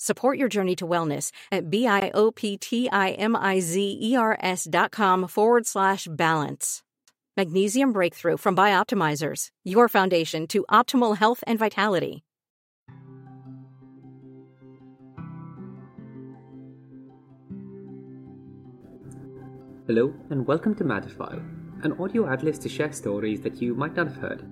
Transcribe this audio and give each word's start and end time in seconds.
Support 0.00 0.38
your 0.38 0.48
journey 0.48 0.76
to 0.76 0.86
wellness 0.86 1.32
at 1.50 1.70
B-I-O-P-T-I-M-I-Z-E-R-S 1.70 4.68
dot 4.70 4.92
com 4.92 5.26
forward 5.26 5.66
slash 5.66 6.06
balance. 6.08 6.84
Magnesium 7.36 7.92
Breakthrough 7.92 8.36
from 8.36 8.54
Bioptimizers, 8.54 9.48
your 9.64 9.88
foundation 9.88 10.46
to 10.46 10.64
optimal 10.70 11.16
health 11.16 11.42
and 11.48 11.58
vitality. 11.58 12.22
Hello, 19.88 20.14
and 20.30 20.46
welcome 20.46 20.76
to 20.76 20.84
Matterfy, 20.84 21.42
an 21.82 21.94
audio 21.98 22.30
atlas 22.30 22.58
to 22.58 22.68
share 22.68 22.92
stories 22.92 23.40
that 23.40 23.60
you 23.60 23.74
might 23.74 23.96
not 23.96 24.06
have 24.06 24.18
heard. 24.18 24.48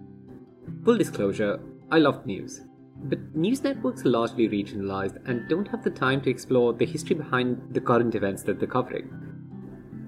Full 0.85 0.99
disclosure, 0.99 1.61
I 1.93 1.99
love 1.99 2.27
news. 2.27 2.63
But 3.05 3.35
news 3.35 3.63
networks 3.63 4.05
are 4.05 4.11
largely 4.11 4.49
regionalized 4.49 5.19
and 5.27 5.49
don't 5.49 5.69
have 5.69 5.85
the 5.85 5.91
time 5.91 6.21
to 6.23 6.31
explore 6.31 6.73
the 6.73 6.87
history 6.87 7.15
behind 7.15 7.75
the 7.75 7.81
current 7.81 8.15
events 8.15 8.43
that 8.45 8.59
they're 8.59 8.69
covering. 8.69 9.11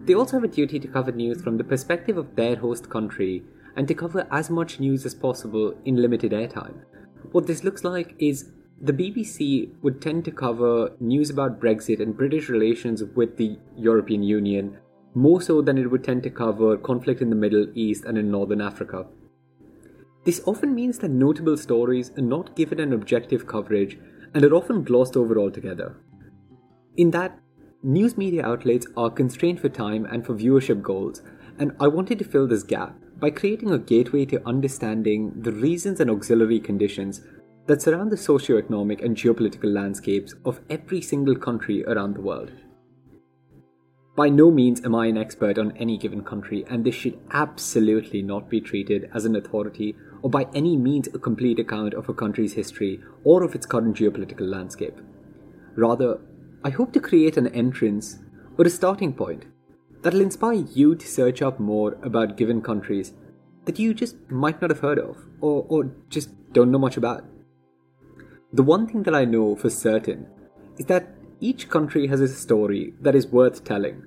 They 0.04 0.14
also 0.14 0.36
have 0.36 0.44
a 0.44 0.48
duty 0.48 0.80
to 0.80 0.88
cover 0.88 1.12
news 1.12 1.42
from 1.42 1.58
the 1.58 1.64
perspective 1.64 2.16
of 2.16 2.34
their 2.34 2.56
host 2.56 2.88
country 2.88 3.44
and 3.76 3.86
to 3.86 3.94
cover 3.94 4.26
as 4.30 4.50
much 4.50 4.80
news 4.80 5.04
as 5.06 5.14
possible 5.14 5.74
in 5.84 5.96
limited 5.96 6.32
airtime. 6.32 6.80
What 7.32 7.46
this 7.46 7.62
looks 7.62 7.84
like 7.84 8.14
is 8.18 8.50
the 8.80 8.92
BBC 8.92 9.70
would 9.82 10.00
tend 10.00 10.24
to 10.24 10.30
cover 10.30 10.92
news 10.98 11.30
about 11.30 11.60
Brexit 11.60 12.00
and 12.00 12.16
British 12.16 12.48
relations 12.48 13.02
with 13.04 13.36
the 13.36 13.58
European 13.76 14.22
Union 14.22 14.78
more 15.14 15.42
so 15.42 15.60
than 15.60 15.78
it 15.78 15.90
would 15.90 16.04
tend 16.04 16.22
to 16.22 16.30
cover 16.30 16.76
conflict 16.76 17.20
in 17.20 17.30
the 17.30 17.36
Middle 17.36 17.66
East 17.74 18.04
and 18.04 18.16
in 18.16 18.30
Northern 18.30 18.60
Africa. 18.60 19.06
This 20.24 20.42
often 20.46 20.74
means 20.74 20.98
that 20.98 21.10
notable 21.10 21.56
stories 21.56 22.12
are 22.18 22.22
not 22.22 22.54
given 22.56 22.80
an 22.80 22.92
objective 22.92 23.46
coverage 23.46 23.98
and 24.34 24.44
are 24.44 24.54
often 24.54 24.84
glossed 24.84 25.16
over 25.16 25.38
altogether. 25.38 25.96
In 26.96 27.10
that, 27.12 27.38
news 27.82 28.18
media 28.18 28.44
outlets 28.44 28.86
are 28.96 29.10
constrained 29.10 29.60
for 29.60 29.68
time 29.68 30.04
and 30.04 30.26
for 30.26 30.34
viewership 30.34 30.82
goals, 30.82 31.22
and 31.58 31.72
I 31.80 31.88
wanted 31.88 32.18
to 32.18 32.24
fill 32.24 32.46
this 32.46 32.62
gap 32.62 32.96
by 33.20 33.30
creating 33.30 33.70
a 33.70 33.78
gateway 33.78 34.24
to 34.26 34.46
understanding 34.46 35.32
the 35.34 35.52
reasons 35.52 36.00
and 36.00 36.10
auxiliary 36.10 36.60
conditions 36.60 37.22
that 37.66 37.82
surround 37.82 38.10
the 38.10 38.16
socio-economic 38.16 39.02
and 39.02 39.16
geopolitical 39.16 39.72
landscapes 39.72 40.34
of 40.44 40.60
every 40.70 41.00
single 41.00 41.36
country 41.36 41.84
around 41.84 42.14
the 42.14 42.20
world. 42.20 42.50
By 44.16 44.28
no 44.30 44.50
means 44.50 44.84
am 44.84 44.94
I 44.94 45.06
an 45.06 45.16
expert 45.16 45.58
on 45.58 45.76
any 45.76 45.96
given 45.96 46.24
country, 46.24 46.64
and 46.68 46.84
this 46.84 46.94
should 46.94 47.18
absolutely 47.30 48.22
not 48.22 48.48
be 48.48 48.60
treated 48.60 49.08
as 49.14 49.24
an 49.24 49.36
authority 49.36 49.94
or 50.22 50.30
by 50.30 50.46
any 50.54 50.76
means 50.76 51.08
a 51.08 51.18
complete 51.18 51.58
account 51.58 51.94
of 51.94 52.08
a 52.08 52.14
country's 52.14 52.54
history 52.54 53.00
or 53.24 53.42
of 53.42 53.54
its 53.54 53.66
current 53.66 53.96
geopolitical 53.96 54.48
landscape. 54.48 54.98
Rather, 55.76 56.20
I 56.64 56.70
hope 56.70 56.92
to 56.92 57.00
create 57.00 57.36
an 57.36 57.48
entrance 57.48 58.18
or 58.56 58.66
a 58.66 58.70
starting 58.70 59.12
point 59.12 59.44
that'll 60.02 60.20
inspire 60.20 60.64
you 60.74 60.94
to 60.94 61.06
search 61.06 61.42
up 61.42 61.60
more 61.60 61.96
about 62.02 62.36
given 62.36 62.62
countries 62.62 63.12
that 63.64 63.78
you 63.78 63.94
just 63.94 64.16
might 64.30 64.60
not 64.60 64.70
have 64.70 64.80
heard 64.80 64.98
of 64.98 65.16
or, 65.40 65.66
or 65.68 65.90
just 66.08 66.30
don't 66.52 66.70
know 66.70 66.78
much 66.78 66.96
about. 66.96 67.24
The 68.52 68.62
one 68.62 68.86
thing 68.86 69.02
that 69.02 69.14
I 69.14 69.24
know 69.24 69.56
for 69.56 69.70
certain 69.70 70.26
is 70.78 70.86
that 70.86 71.14
each 71.40 71.68
country 71.68 72.06
has 72.06 72.20
a 72.20 72.28
story 72.28 72.94
that 73.00 73.14
is 73.14 73.26
worth 73.26 73.64
telling 73.64 74.02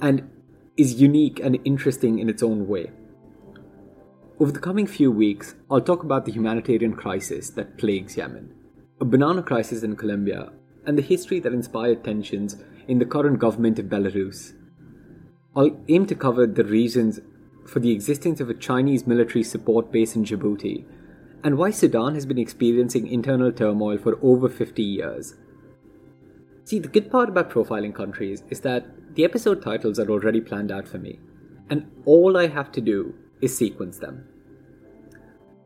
and 0.00 0.28
is 0.76 1.00
unique 1.00 1.40
and 1.40 1.58
interesting 1.64 2.18
in 2.18 2.28
its 2.28 2.42
own 2.42 2.66
way. 2.66 2.90
Over 4.40 4.50
the 4.50 4.58
coming 4.58 4.88
few 4.88 5.12
weeks, 5.12 5.54
I'll 5.70 5.80
talk 5.80 6.02
about 6.02 6.24
the 6.24 6.32
humanitarian 6.32 6.94
crisis 6.94 7.50
that 7.50 7.78
plagues 7.78 8.16
Yemen, 8.16 8.52
a 9.00 9.04
banana 9.04 9.44
crisis 9.44 9.84
in 9.84 9.94
Colombia, 9.94 10.50
and 10.84 10.98
the 10.98 11.02
history 11.02 11.38
that 11.38 11.52
inspired 11.52 12.02
tensions 12.02 12.56
in 12.88 12.98
the 12.98 13.06
current 13.06 13.38
government 13.38 13.78
of 13.78 13.86
Belarus. 13.86 14.52
I'll 15.54 15.80
aim 15.86 16.06
to 16.06 16.16
cover 16.16 16.48
the 16.48 16.64
reasons 16.64 17.20
for 17.64 17.78
the 17.78 17.92
existence 17.92 18.40
of 18.40 18.50
a 18.50 18.54
Chinese 18.54 19.06
military 19.06 19.44
support 19.44 19.92
base 19.92 20.16
in 20.16 20.24
Djibouti 20.24 20.84
and 21.44 21.56
why 21.56 21.70
Sudan 21.70 22.14
has 22.14 22.26
been 22.26 22.38
experiencing 22.38 23.06
internal 23.06 23.52
turmoil 23.52 23.98
for 23.98 24.18
over 24.20 24.48
50 24.48 24.82
years. 24.82 25.34
See, 26.64 26.80
the 26.80 26.88
good 26.88 27.08
part 27.08 27.28
about 27.28 27.50
profiling 27.50 27.94
countries 27.94 28.42
is 28.50 28.62
that 28.62 29.14
the 29.14 29.24
episode 29.24 29.62
titles 29.62 30.00
are 30.00 30.10
already 30.10 30.40
planned 30.40 30.72
out 30.72 30.88
for 30.88 30.98
me, 30.98 31.20
and 31.70 31.88
all 32.04 32.36
I 32.36 32.48
have 32.48 32.72
to 32.72 32.80
do 32.80 33.14
is 33.44 33.56
sequence 33.56 33.98
them. 33.98 34.26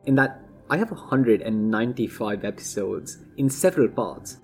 In 0.04 0.16
that, 0.16 0.40
I 0.68 0.76
have 0.76 0.90
195 0.90 2.44
episodes 2.44 3.18
in 3.36 3.48
several 3.48 3.88
parts 3.88 4.38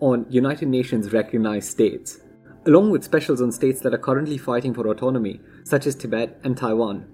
on 0.00 0.26
United 0.30 0.68
Nations 0.68 1.12
recognized 1.12 1.70
states, 1.70 2.20
along 2.66 2.90
with 2.90 3.04
specials 3.04 3.40
on 3.40 3.52
states 3.52 3.80
that 3.80 3.94
are 3.94 3.98
currently 3.98 4.38
fighting 4.38 4.74
for 4.74 4.88
autonomy, 4.88 5.40
such 5.64 5.86
as 5.86 5.94
Tibet 5.94 6.40
and 6.42 6.56
Taiwan. 6.56 7.06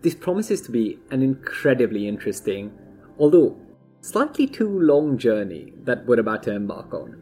This 0.00 0.14
promises 0.14 0.60
to 0.62 0.70
be 0.70 0.98
an 1.10 1.22
incredibly 1.22 2.06
interesting, 2.06 2.72
although 3.18 3.56
slightly 4.00 4.46
too 4.46 4.68
long 4.68 5.18
journey 5.18 5.72
that 5.84 6.06
we're 6.06 6.20
about 6.20 6.42
to 6.44 6.54
embark 6.54 6.92
on. 6.92 7.20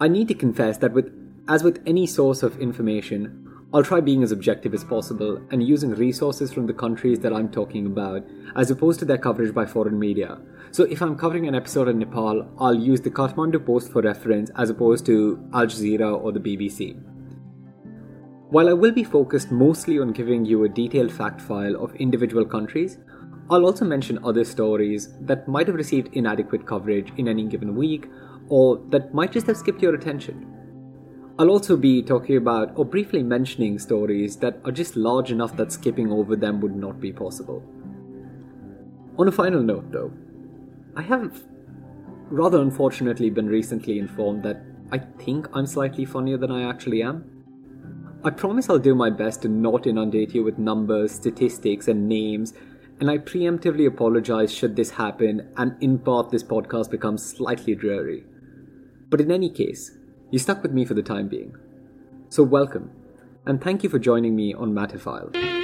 I 0.00 0.08
need 0.08 0.28
to 0.28 0.34
confess 0.34 0.78
that 0.78 0.92
with 0.92 1.12
as 1.46 1.62
with 1.62 1.82
any 1.86 2.06
source 2.06 2.42
of 2.42 2.58
information, 2.58 3.43
I'll 3.74 3.82
try 3.82 4.00
being 4.00 4.22
as 4.22 4.30
objective 4.30 4.72
as 4.72 4.84
possible 4.84 5.42
and 5.50 5.60
using 5.60 5.90
resources 5.90 6.52
from 6.52 6.68
the 6.68 6.72
countries 6.72 7.18
that 7.18 7.32
I'm 7.32 7.48
talking 7.48 7.86
about, 7.86 8.24
as 8.54 8.70
opposed 8.70 9.00
to 9.00 9.04
their 9.04 9.18
coverage 9.18 9.52
by 9.52 9.66
foreign 9.66 9.98
media. 9.98 10.38
So 10.70 10.84
if 10.84 11.02
I'm 11.02 11.16
covering 11.18 11.48
an 11.48 11.56
episode 11.56 11.88
in 11.88 11.98
Nepal, 11.98 12.48
I'll 12.60 12.78
use 12.78 13.00
the 13.00 13.10
Kathmandu 13.10 13.66
Post 13.66 13.90
for 13.90 14.00
reference 14.00 14.52
as 14.56 14.70
opposed 14.70 15.04
to 15.06 15.44
Al 15.52 15.66
Jazeera 15.66 16.22
or 16.22 16.30
the 16.30 16.38
BBC. 16.38 17.02
While 18.50 18.68
I 18.68 18.74
will 18.74 18.92
be 18.92 19.02
focused 19.02 19.50
mostly 19.50 19.98
on 19.98 20.12
giving 20.12 20.44
you 20.44 20.62
a 20.62 20.68
detailed 20.68 21.10
fact 21.10 21.40
file 21.40 21.74
of 21.74 21.96
individual 21.96 22.44
countries, 22.44 22.98
I'll 23.50 23.64
also 23.64 23.84
mention 23.84 24.24
other 24.24 24.44
stories 24.44 25.14
that 25.22 25.48
might 25.48 25.66
have 25.66 25.74
received 25.74 26.14
inadequate 26.14 26.64
coverage 26.64 27.12
in 27.16 27.26
any 27.26 27.48
given 27.48 27.74
week 27.74 28.08
or 28.48 28.80
that 28.90 29.12
might 29.12 29.32
just 29.32 29.48
have 29.48 29.56
skipped 29.56 29.82
your 29.82 29.96
attention. 29.96 30.53
I'll 31.36 31.50
also 31.50 31.76
be 31.76 32.00
talking 32.00 32.36
about 32.36 32.78
or 32.78 32.84
briefly 32.84 33.24
mentioning 33.24 33.80
stories 33.80 34.36
that 34.36 34.60
are 34.64 34.70
just 34.70 34.94
large 34.94 35.32
enough 35.32 35.56
that 35.56 35.72
skipping 35.72 36.12
over 36.12 36.36
them 36.36 36.60
would 36.60 36.76
not 36.76 37.00
be 37.00 37.12
possible. 37.12 37.60
On 39.18 39.26
a 39.26 39.32
final 39.32 39.60
note, 39.60 39.90
though, 39.90 40.12
I 40.94 41.02
have 41.02 41.42
rather 42.30 42.60
unfortunately 42.60 43.30
been 43.30 43.48
recently 43.48 43.98
informed 43.98 44.44
that 44.44 44.62
I 44.92 44.98
think 44.98 45.48
I'm 45.52 45.66
slightly 45.66 46.04
funnier 46.04 46.36
than 46.36 46.52
I 46.52 46.68
actually 46.68 47.02
am. 47.02 47.24
I 48.22 48.30
promise 48.30 48.70
I'll 48.70 48.78
do 48.78 48.94
my 48.94 49.10
best 49.10 49.42
to 49.42 49.48
not 49.48 49.88
inundate 49.88 50.36
you 50.36 50.44
with 50.44 50.56
numbers, 50.56 51.10
statistics, 51.10 51.88
and 51.88 52.08
names, 52.08 52.54
and 53.00 53.10
I 53.10 53.18
preemptively 53.18 53.88
apologize 53.88 54.52
should 54.54 54.76
this 54.76 54.90
happen 54.90 55.48
and 55.56 55.74
in 55.82 55.98
part 55.98 56.30
this 56.30 56.44
podcast 56.44 56.92
becomes 56.92 57.24
slightly 57.24 57.74
dreary. 57.74 58.24
But 59.10 59.20
in 59.20 59.32
any 59.32 59.50
case, 59.50 59.98
you 60.30 60.38
stuck 60.38 60.62
with 60.62 60.72
me 60.72 60.84
for 60.84 60.94
the 60.94 61.02
time 61.02 61.28
being. 61.28 61.56
So 62.28 62.42
welcome, 62.42 62.90
and 63.46 63.62
thank 63.62 63.82
you 63.82 63.88
for 63.88 63.98
joining 63.98 64.34
me 64.34 64.54
on 64.54 64.72
Matterfile. 64.72 65.63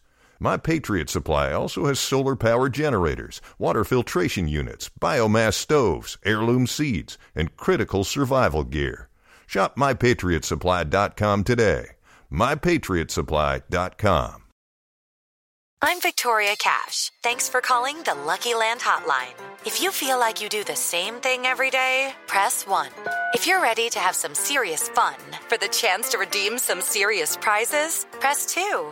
My 0.43 0.57
Patriot 0.57 1.07
Supply 1.07 1.53
also 1.53 1.85
has 1.85 1.99
solar 1.99 2.35
power 2.35 2.67
generators, 2.67 3.43
water 3.59 3.83
filtration 3.83 4.47
units, 4.47 4.89
biomass 4.99 5.53
stoves, 5.53 6.17
heirloom 6.25 6.65
seeds, 6.65 7.19
and 7.35 7.55
critical 7.57 8.03
survival 8.03 8.63
gear. 8.63 9.07
Shop 9.45 9.77
MyPatriotSupply.com 9.77 11.43
today. 11.43 11.89
MyPatriotSupply.com. 12.31 14.43
I'm 15.83 16.01
Victoria 16.01 16.55
Cash. 16.57 17.11
Thanks 17.21 17.47
for 17.47 17.61
calling 17.61 18.01
the 18.01 18.15
Lucky 18.15 18.55
Land 18.55 18.79
Hotline. 18.79 19.35
If 19.63 19.79
you 19.79 19.91
feel 19.91 20.19
like 20.19 20.41
you 20.41 20.49
do 20.49 20.63
the 20.63 20.75
same 20.75 21.15
thing 21.15 21.45
every 21.45 21.69
day, 21.69 22.15
press 22.25 22.65
1. 22.65 22.89
If 23.35 23.45
you're 23.45 23.61
ready 23.61 23.91
to 23.91 23.99
have 23.99 24.15
some 24.15 24.33
serious 24.33 24.89
fun 24.89 25.17
for 25.47 25.59
the 25.59 25.67
chance 25.67 26.09
to 26.09 26.17
redeem 26.17 26.57
some 26.57 26.81
serious 26.81 27.37
prizes, 27.37 28.07
press 28.19 28.47
2. 28.47 28.91